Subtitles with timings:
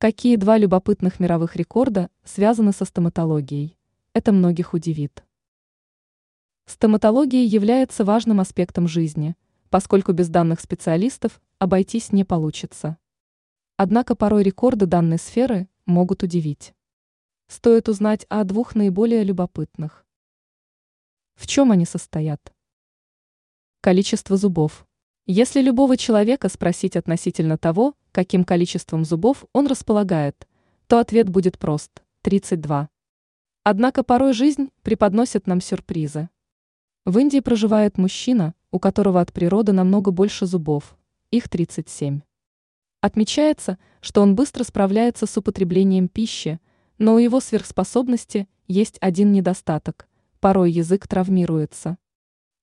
[0.00, 3.76] Какие два любопытных мировых рекорда связаны со стоматологией?
[4.14, 5.22] Это многих удивит.
[6.64, 9.36] Стоматология является важным аспектом жизни,
[9.68, 12.96] поскольку без данных специалистов обойтись не получится.
[13.76, 16.72] Однако порой рекорды данной сферы могут удивить.
[17.48, 20.06] Стоит узнать о двух наиболее любопытных.
[21.34, 22.54] В чем они состоят?
[23.82, 24.86] Количество зубов.
[25.26, 30.48] Если любого человека спросить относительно того, каким количеством зубов он располагает,
[30.86, 32.88] то ответ будет прост– 32.
[33.62, 36.28] Однако порой жизнь преподносит нам сюрпризы.
[37.04, 40.96] В Индии проживает мужчина, у которого от природы намного больше зубов,
[41.30, 42.20] их 37.
[43.00, 46.60] Отмечается, что он быстро справляется с употреблением пищи,
[46.98, 50.08] но у его сверхспособности есть один недостаток–
[50.40, 51.98] порой язык травмируется.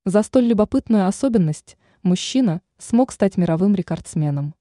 [0.03, 4.55] За столь любопытную особенность мужчина смог стать мировым рекордсменом.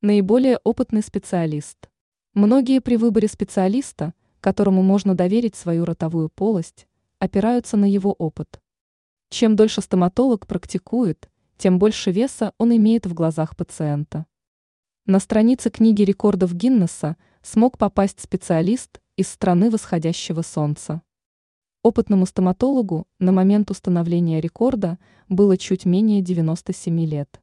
[0.00, 1.90] Наиболее опытный специалист.
[2.32, 6.86] Многие при выборе специалиста, которому можно доверить свою ротовую полость,
[7.18, 8.60] опираются на его опыт.
[9.28, 14.26] Чем дольше стоматолог практикует, тем больше веса он имеет в глазах пациента.
[15.04, 21.02] На странице книги рекордов Гиннесса смог попасть специалист из страны восходящего солнца.
[21.82, 27.40] Опытному стоматологу на момент установления рекорда было чуть менее 97 лет.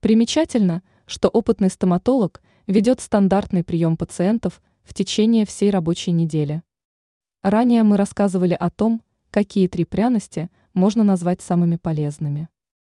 [0.00, 6.62] Примечательно– что опытный стоматолог ведет стандартный прием пациентов в течение всей рабочей недели.
[7.42, 12.48] Ранее мы рассказывали о том, какие три пряности можно назвать самыми полезными.